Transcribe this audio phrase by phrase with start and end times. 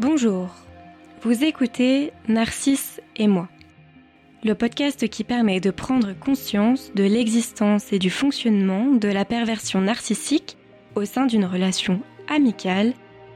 [0.00, 0.48] Bonjour,
[1.20, 3.50] vous écoutez Narcisse et moi,
[4.42, 9.82] le podcast qui permet de prendre conscience de l'existence et du fonctionnement de la perversion
[9.82, 10.56] narcissique
[10.94, 12.00] au sein d'une relation
[12.30, 12.94] amicale,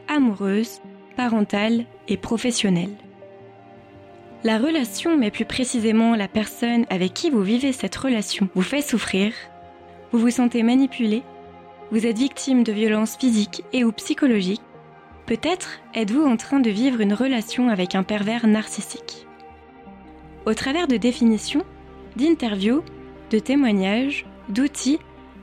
[0.09, 0.81] amoureuse,
[1.19, 2.97] parentale et professionnelle.
[4.43, 8.81] La relation, mais plus précisément la personne avec qui vous vivez cette relation, vous fait
[8.81, 9.35] souffrir,
[10.13, 11.25] vous vous sentez manipulé,
[11.91, 14.63] vous êtes victime de violences physiques et ou psychologiques,
[15.27, 19.27] Peut-être êtes-vous en train de vivre une relation avec un pervers narcissique.
[20.45, 21.65] Au travers de définitions,
[22.17, 22.83] d'interviews,
[23.31, 24.99] de témoignages, d'outils,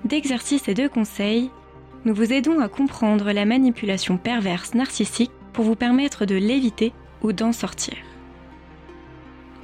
[0.06, 1.50] d'exercices et de conseils,
[2.06, 7.34] nous vous aidons à comprendre la manipulation perverse narcissique pour vous permettre de l'éviter ou
[7.34, 7.98] d'en sortir.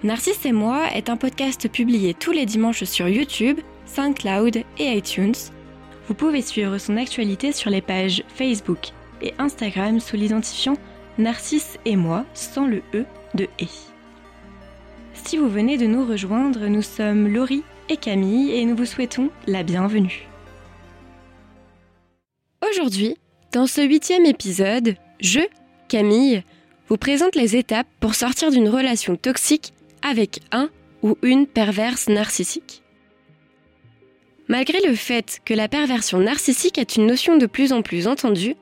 [0.04, 5.36] Narcisse et moi est un podcast publié tous les dimanches sur YouTube, SoundCloud et iTunes.
[6.08, 10.78] Vous pouvez suivre son actualité sur les pages Facebook et Instagram sous l'identifiant
[11.18, 13.68] Narcisse et moi sans le E de E.
[15.14, 19.30] Si vous venez de nous rejoindre, nous sommes Laurie et Camille et nous vous souhaitons
[19.48, 20.28] la bienvenue.
[22.70, 23.18] Aujourd'hui,
[23.52, 25.40] dans ce huitième épisode, je,
[25.88, 26.44] Camille,
[26.88, 30.70] vous présente les étapes pour sortir d'une relation toxique avec un
[31.04, 32.84] ou une perverse narcissique.
[34.48, 38.56] Malgré le fait que la perversion narcissique est une notion de plus en plus entendue,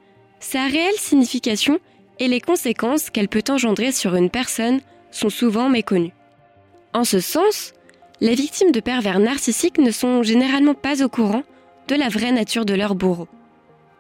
[0.46, 1.80] sa réelle signification
[2.20, 4.80] et les conséquences qu'elle peut engendrer sur une personne
[5.10, 6.14] sont souvent méconnues.
[6.94, 7.74] En ce sens,
[8.22, 11.42] les victimes de pervers narcissiques ne sont généralement pas au courant
[11.88, 13.28] de la vraie nature de leur bourreau.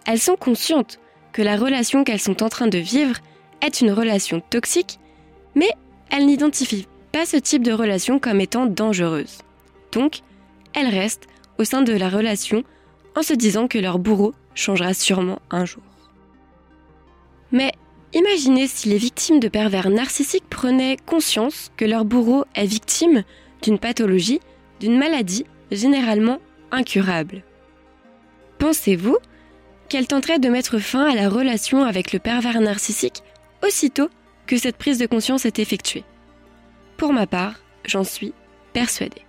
[0.05, 0.99] Elles sont conscientes
[1.33, 3.17] que la relation qu'elles sont en train de vivre
[3.65, 4.99] est une relation toxique,
[5.55, 5.69] mais
[6.11, 9.39] elles n'identifient pas ce type de relation comme étant dangereuse.
[9.93, 10.19] Donc,
[10.75, 12.63] elles restent au sein de la relation
[13.15, 15.81] en se disant que leur bourreau changera sûrement un jour.
[17.51, 17.71] Mais
[18.13, 23.23] imaginez si les victimes de pervers narcissiques prenaient conscience que leur bourreau est victime
[23.61, 24.39] d'une pathologie,
[24.79, 26.39] d'une maladie généralement
[26.71, 27.43] incurable.
[28.57, 29.17] Pensez-vous
[29.89, 33.21] qu'elle tenterait de mettre fin à la relation avec le pervers narcissique
[33.63, 34.09] aussitôt
[34.47, 36.03] que cette prise de conscience est effectuée?
[36.97, 37.55] Pour ma part,
[37.85, 38.33] j'en suis
[38.73, 39.21] persuadée.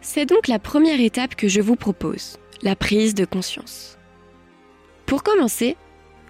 [0.00, 3.98] C'est donc la première étape que je vous propose, la prise de conscience.
[5.04, 5.76] Pour commencer,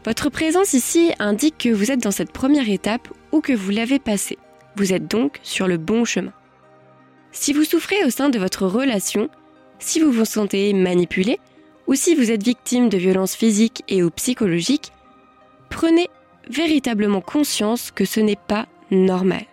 [0.07, 3.99] votre présence ici indique que vous êtes dans cette première étape ou que vous l'avez
[3.99, 4.39] passée.
[4.77, 6.33] Vous êtes donc sur le bon chemin.
[7.33, 9.29] Si vous souffrez au sein de votre relation,
[9.81, 11.41] si vous vous sentez manipulé,
[11.89, 14.93] ou si vous êtes victime de violences physiques et ou psychologiques,
[15.71, 16.09] prenez
[16.49, 19.45] véritablement conscience que ce n'est pas normal,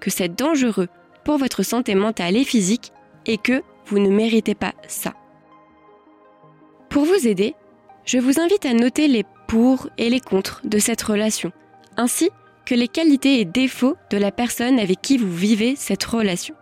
[0.00, 0.88] que c'est dangereux
[1.22, 2.92] pour votre santé mentale et physique
[3.26, 5.12] et que vous ne méritez pas ça.
[6.88, 7.54] Pour vous aider,
[8.06, 11.52] je vous invite à noter les pour et les contre de cette relation,
[11.98, 12.30] ainsi
[12.64, 16.54] que les qualités et défauts de la personne avec qui vous vivez cette relation.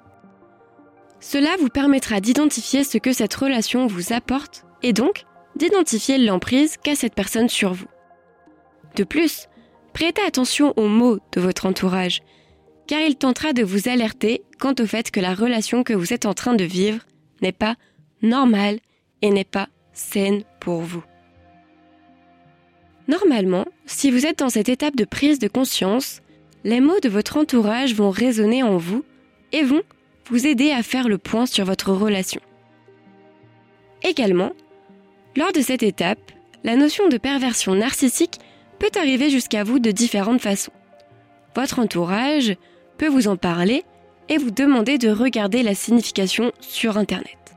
[1.21, 5.23] Cela vous permettra d'identifier ce que cette relation vous apporte et donc
[5.55, 7.87] d'identifier l'emprise qu'a cette personne sur vous.
[8.97, 9.47] De plus,
[9.93, 12.23] prêtez attention aux mots de votre entourage,
[12.89, 16.27] car il tentera de vous alerter quant au fait que la relation que vous êtes
[16.27, 17.05] en train de vivre
[17.41, 17.77] n'est pas
[18.21, 18.81] normale
[19.23, 21.05] et n'est pas saine pour vous.
[23.11, 26.21] Normalement, si vous êtes dans cette étape de prise de conscience,
[26.63, 29.05] les mots de votre entourage vont résonner en vous
[29.51, 29.83] et vont
[30.27, 32.41] vous aider à faire le point sur votre relation.
[34.05, 34.53] Également,
[35.37, 36.21] lors de cette étape,
[36.63, 38.39] la notion de perversion narcissique
[38.79, 40.73] peut arriver jusqu'à vous de différentes façons.
[41.57, 42.55] Votre entourage
[42.97, 43.83] peut vous en parler
[44.29, 47.57] et vous demander de regarder la signification sur Internet.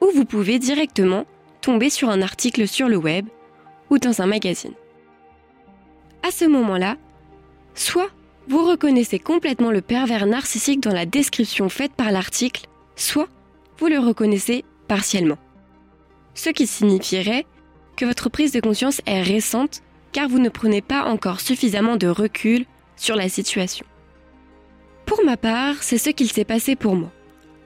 [0.00, 1.24] Ou vous pouvez directement
[1.60, 3.26] tomber sur un article sur le web
[3.90, 4.74] ou dans un magazine.
[6.26, 6.96] À ce moment-là,
[7.74, 8.10] soit
[8.48, 13.28] vous reconnaissez complètement le pervers narcissique dans la description faite par l'article, soit
[13.78, 15.38] vous le reconnaissez partiellement.
[16.34, 17.46] Ce qui signifierait
[17.96, 19.82] que votre prise de conscience est récente
[20.12, 22.64] car vous ne prenez pas encore suffisamment de recul
[22.96, 23.84] sur la situation.
[25.04, 27.10] Pour ma part, c'est ce qu'il s'est passé pour moi.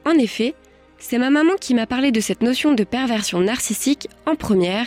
[0.06, 0.55] En effet,
[0.99, 4.87] c'est ma maman qui m'a parlé de cette notion de perversion narcissique en première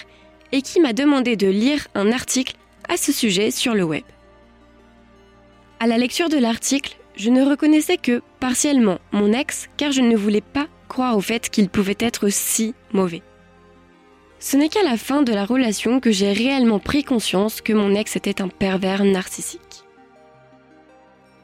[0.53, 2.55] et qui m'a demandé de lire un article
[2.87, 4.03] à ce sujet sur le web.
[5.79, 10.15] À la lecture de l'article, je ne reconnaissais que partiellement mon ex car je ne
[10.15, 13.23] voulais pas croire au fait qu'il pouvait être si mauvais.
[14.39, 17.95] Ce n'est qu'à la fin de la relation que j'ai réellement pris conscience que mon
[17.95, 19.83] ex était un pervers narcissique.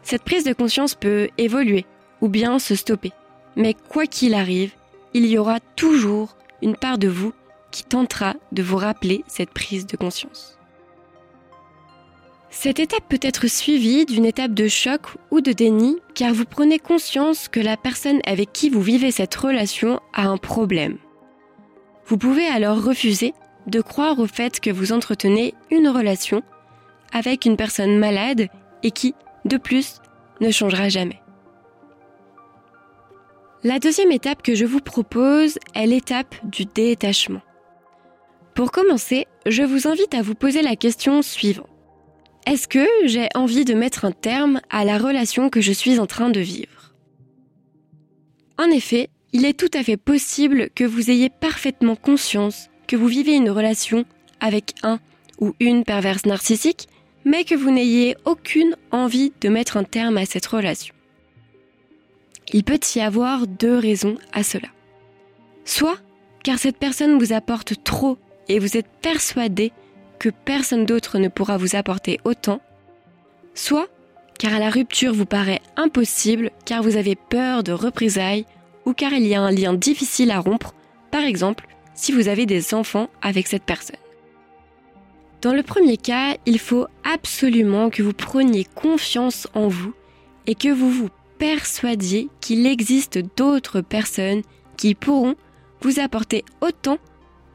[0.03, 1.85] Cette prise de conscience peut évoluer
[2.21, 3.11] ou bien se stopper.
[3.55, 4.71] Mais quoi qu'il arrive,
[5.13, 7.33] il y aura toujours une part de vous
[7.71, 10.59] qui tentera de vous rappeler cette prise de conscience.
[12.49, 16.79] Cette étape peut être suivie d'une étape de choc ou de déni car vous prenez
[16.79, 20.97] conscience que la personne avec qui vous vivez cette relation a un problème.
[22.07, 23.33] Vous pouvez alors refuser
[23.67, 26.41] de croire au fait que vous entretenez une relation
[27.13, 28.47] avec une personne malade
[28.81, 29.13] et qui,
[29.45, 30.01] de plus,
[30.41, 31.21] ne changera jamais.
[33.63, 37.41] La deuxième étape que je vous propose est l'étape du détachement.
[38.59, 41.69] Pour commencer, je vous invite à vous poser la question suivante.
[42.45, 46.07] Est-ce que j'ai envie de mettre un terme à la relation que je suis en
[46.07, 46.93] train de vivre?
[48.57, 53.07] En effet, il est tout à fait possible que vous ayez parfaitement conscience que vous
[53.07, 54.03] vivez une relation
[54.41, 54.99] avec un
[55.39, 56.89] ou une perverse narcissique,
[57.23, 60.93] mais que vous n'ayez aucune envie de mettre un terme à cette relation.
[62.51, 64.67] Il peut y avoir deux raisons à cela.
[65.63, 65.95] Soit
[66.43, 68.17] car cette personne vous apporte trop
[68.49, 69.71] et vous êtes persuadé
[70.19, 72.61] que personne d'autre ne pourra vous apporter autant,
[73.53, 73.87] soit
[74.37, 78.45] car la rupture vous paraît impossible car vous avez peur de représailles
[78.85, 80.73] ou car il y a un lien difficile à rompre,
[81.11, 83.97] par exemple si vous avez des enfants avec cette personne.
[85.41, 89.93] Dans le premier cas, il faut absolument que vous preniez confiance en vous
[90.47, 94.41] et que vous vous persuadiez qu'il existe d'autres personnes
[94.77, 95.35] qui pourront
[95.81, 96.97] vous apporter autant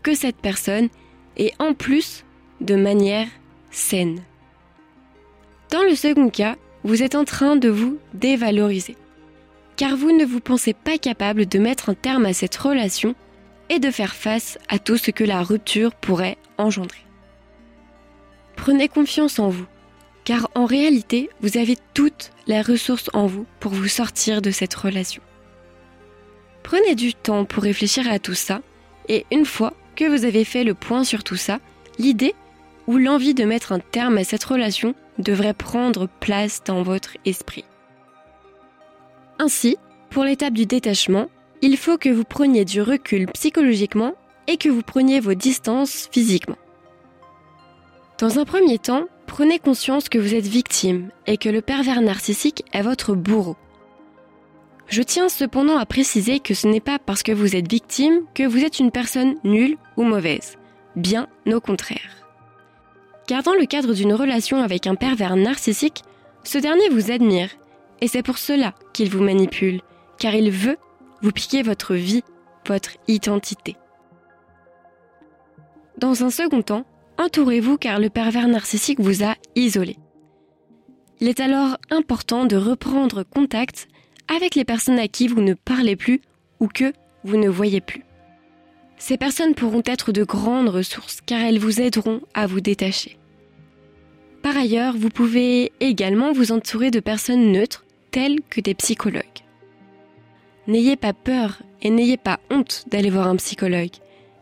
[0.05, 0.89] que cette personne
[1.37, 2.25] et en plus
[2.61, 3.27] de manière
[3.73, 4.23] saine.
[5.71, 6.55] Dans le second cas,
[6.85, 8.97] vous êtes en train de vous dévaloriser,
[9.77, 13.17] car vous ne vous pensez pas capable de mettre un terme à cette relation
[13.71, 16.99] et de faire face à tout ce que la rupture pourrait engendrer.
[18.55, 19.67] Prenez confiance en vous,
[20.25, 24.75] car en réalité, vous avez toutes les ressources en vous pour vous sortir de cette
[24.75, 25.23] relation.
[26.63, 28.61] Prenez du temps pour réfléchir à tout ça,
[29.09, 31.59] et une fois que vous avez fait le point sur tout ça,
[31.99, 32.35] l'idée
[32.87, 37.65] ou l'envie de mettre un terme à cette relation devrait prendre place dans votre esprit.
[39.39, 39.77] Ainsi,
[40.11, 41.29] pour l'étape du détachement,
[41.63, 44.15] il faut que vous preniez du recul psychologiquement
[44.47, 46.59] et que vous preniez vos distances physiquement.
[48.19, 52.65] Dans un premier temps, prenez conscience que vous êtes victime et que le pervers narcissique
[52.73, 53.57] est votre bourreau.
[54.87, 58.47] Je tiens cependant à préciser que ce n'est pas parce que vous êtes victime que
[58.47, 60.57] vous êtes une personne nulle ou mauvaise.
[60.97, 62.29] Bien au contraire.
[63.27, 66.03] Car dans le cadre d'une relation avec un pervers narcissique,
[66.45, 67.49] ce dernier vous admire,
[68.01, 69.81] et c'est pour cela qu'il vous manipule,
[70.19, 70.77] car il veut
[71.23, 72.23] vous piquer votre vie,
[72.67, 73.77] votre identité.
[75.97, 76.85] Dans un second temps,
[77.19, 79.97] entourez-vous car le pervers narcissique vous a isolé.
[81.21, 83.89] Il est alors important de reprendre contact
[84.29, 86.21] avec les personnes à qui vous ne parlez plus
[86.61, 86.93] ou que
[87.25, 88.05] vous ne voyez plus.
[88.99, 93.19] Ces personnes pourront être de grandes ressources car elles vous aideront à vous détacher.
[94.43, 99.25] Par ailleurs, vous pouvez également vous entourer de personnes neutres telles que des psychologues.
[100.67, 103.91] N'ayez pas peur et n'ayez pas honte d'aller voir un psychologue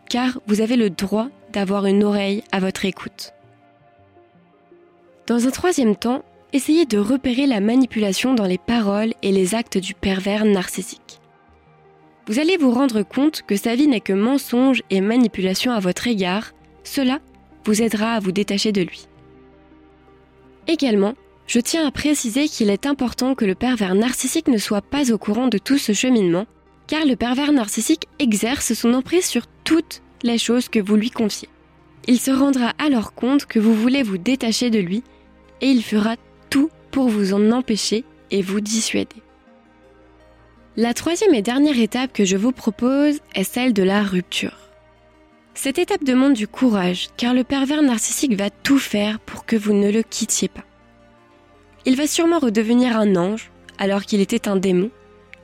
[0.09, 3.33] car vous avez le droit d'avoir une oreille à votre écoute.
[5.27, 9.79] Dans un troisième temps, essayez de repérer la manipulation dans les paroles et les actes
[9.79, 11.21] du pervers narcissique
[12.27, 16.07] vous allez vous rendre compte que sa vie n'est que mensonge et manipulation à votre
[16.07, 16.53] égard,
[16.85, 17.19] cela
[17.65, 19.07] vous aidera à vous détacher de lui.
[20.69, 21.15] Également,
[21.49, 25.19] je tiens à préciser qu'il est important que le pervers narcissique ne soit pas au
[25.19, 26.47] courant de tout ce cheminement,
[26.87, 31.49] car le pervers narcissique exerce son emprise sur toutes les choses que vous lui confiez.
[32.07, 35.03] Il se rendra alors compte que vous voulez vous détacher de lui,
[35.61, 36.15] et il fera
[36.53, 39.23] tout pour vous en empêcher et vous dissuader.
[40.77, 44.59] La troisième et dernière étape que je vous propose est celle de la rupture.
[45.55, 49.73] Cette étape demande du courage, car le pervers narcissique va tout faire pour que vous
[49.73, 50.65] ne le quittiez pas.
[51.87, 54.91] Il va sûrement redevenir un ange, alors qu'il était un démon,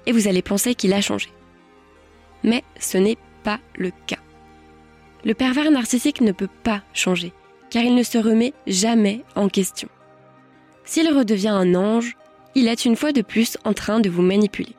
[0.04, 1.30] et vous allez penser qu'il a changé.
[2.44, 4.20] Mais ce n'est pas le cas.
[5.24, 7.32] Le pervers narcissique ne peut pas changer,
[7.70, 9.88] car il ne se remet jamais en question.
[10.88, 12.16] S'il redevient un ange,
[12.54, 14.74] il est une fois de plus en train de vous manipuler.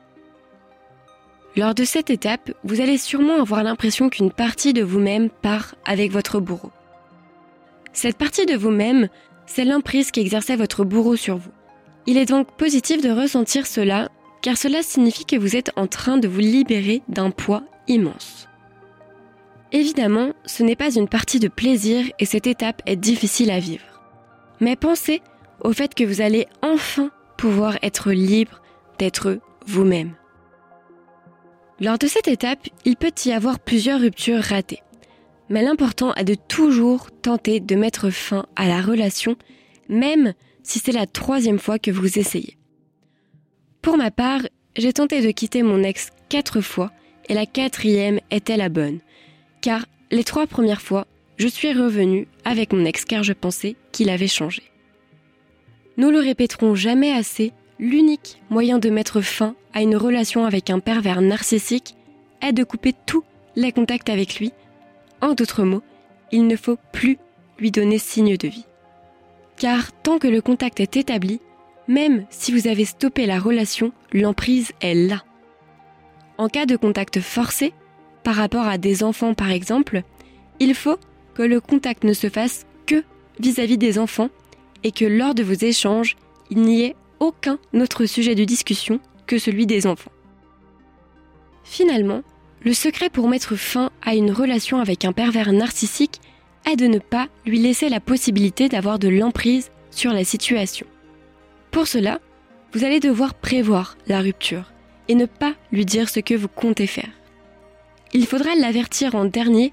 [1.56, 6.10] Lors de cette étape, vous allez sûrement avoir l'impression qu'une partie de vous-même part avec
[6.10, 6.72] votre bourreau.
[7.92, 9.08] Cette partie de vous-même,
[9.46, 11.52] c'est l'emprise qu'exerçait votre bourreau sur vous.
[12.08, 14.08] Il est donc positif de ressentir cela,
[14.42, 18.48] car cela signifie que vous êtes en train de vous libérer d'un poids immense.
[19.70, 23.84] Évidemment, ce n'est pas une partie de plaisir et cette étape est difficile à vivre.
[24.58, 25.22] Mais pensez
[25.62, 28.60] au fait que vous allez enfin pouvoir être libre
[28.98, 30.14] d'être vous-même.
[31.80, 34.82] Lors de cette étape, il peut y avoir plusieurs ruptures ratées.
[35.48, 39.36] Mais l'important est de toujours tenter de mettre fin à la relation,
[39.88, 42.56] même si c'est la troisième fois que vous essayez.
[43.82, 44.42] Pour ma part,
[44.76, 46.92] j'ai tenté de quitter mon ex quatre fois
[47.28, 49.00] et la quatrième était la bonne,
[49.62, 51.06] car les trois premières fois,
[51.38, 54.69] je suis revenue avec mon ex car je pensais qu'il avait changé.
[56.00, 60.78] Nous le répéterons jamais assez, l'unique moyen de mettre fin à une relation avec un
[60.78, 61.94] pervers narcissique
[62.40, 63.22] est de couper tous
[63.54, 64.50] les contacts avec lui.
[65.20, 65.82] En d'autres mots,
[66.32, 67.18] il ne faut plus
[67.58, 68.64] lui donner signe de vie.
[69.58, 71.38] Car tant que le contact est établi,
[71.86, 75.22] même si vous avez stoppé la relation, l'emprise est là.
[76.38, 77.74] En cas de contact forcé,
[78.22, 80.00] par rapport à des enfants par exemple,
[80.60, 80.96] il faut
[81.34, 83.04] que le contact ne se fasse que
[83.38, 84.30] vis-à-vis des enfants
[84.84, 86.16] et que lors de vos échanges,
[86.50, 90.12] il n'y ait aucun autre sujet de discussion que celui des enfants.
[91.64, 92.22] Finalement,
[92.62, 96.20] le secret pour mettre fin à une relation avec un pervers narcissique
[96.70, 100.86] est de ne pas lui laisser la possibilité d'avoir de l'emprise sur la situation.
[101.70, 102.20] Pour cela,
[102.72, 104.72] vous allez devoir prévoir la rupture
[105.08, 107.10] et ne pas lui dire ce que vous comptez faire.
[108.12, 109.72] Il faudra l'avertir en dernier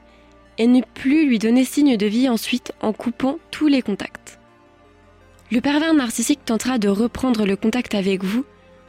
[0.58, 4.37] et ne plus lui donner signe de vie ensuite en coupant tous les contacts.
[5.50, 8.44] Le pervers narcissique tentera de reprendre le contact avec vous,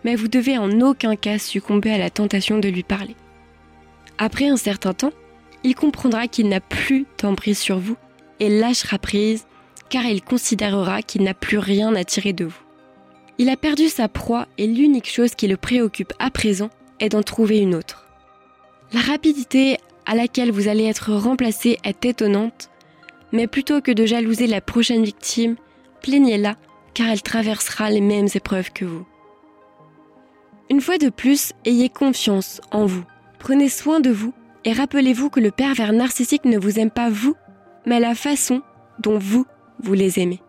[0.04, 3.14] mais vous devez en aucun cas succomber à la tentation de lui parler.
[4.18, 5.12] Après un certain temps,
[5.62, 7.96] il comprendra qu'il n'a plus d'emprise sur vous
[8.40, 9.46] et lâchera prise
[9.88, 12.60] car il considérera qu'il n'a plus rien à tirer de vous.
[13.38, 17.22] Il a perdu sa proie et l'unique chose qui le préoccupe à présent est d'en
[17.22, 18.04] trouver une autre.
[18.92, 22.70] La rapidité à laquelle vous allez être remplacé est étonnante,
[23.30, 25.56] mais plutôt que de jalouser la prochaine victime,
[26.00, 26.56] plaignez-la
[26.94, 29.06] car elle traversera les mêmes épreuves que vous.
[30.70, 33.04] Une fois de plus, ayez confiance en vous,
[33.38, 37.34] prenez soin de vous et rappelez-vous que le pervers narcissique ne vous aime pas vous,
[37.86, 38.62] mais la façon
[38.98, 39.46] dont vous,
[39.80, 40.42] vous les aimez.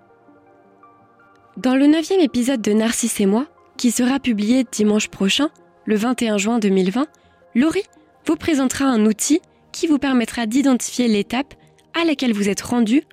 [1.58, 5.50] Dans le neuvième épisode de Narcisse et moi, qui sera publié dimanche prochain,
[5.86, 7.08] le 21 juin 2020,
[7.56, 7.84] Laurie
[8.26, 9.42] vous présentera un outil
[9.72, 11.54] qui vous permettra d'identifier l'étape
[12.00, 13.04] à laquelle vous êtes rendu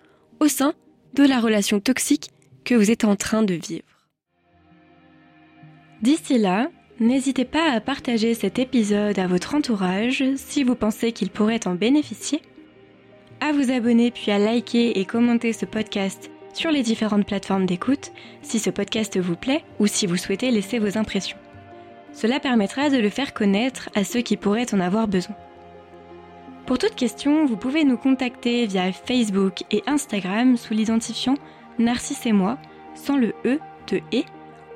[0.41, 0.75] au sein
[1.17, 2.31] de la relation toxique
[2.65, 3.85] que vous êtes en train de vivre.
[6.03, 6.69] D'ici là,
[7.01, 11.75] n'hésitez pas à partager cet épisode à votre entourage si vous pensez qu'il pourrait en
[11.75, 12.43] bénéficier,
[13.41, 18.13] à vous abonner puis à liker et commenter ce podcast sur les différentes plateformes d'écoute
[18.43, 21.39] si ce podcast vous plaît ou si vous souhaitez laisser vos impressions.
[22.13, 25.37] Cela permettra de le faire connaître à ceux qui pourraient en avoir besoin.
[26.67, 31.37] Pour toute question, vous pouvez nous contacter via Facebook et Instagram sous l'identifiant
[31.79, 32.59] Narcisse et moi,
[32.97, 34.25] sans le E de E,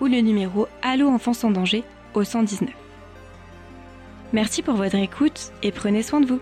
[0.00, 2.70] ou le numéro Allo Enfance en danger au 119.
[4.32, 6.40] Merci pour votre écoute et prenez soin de vous.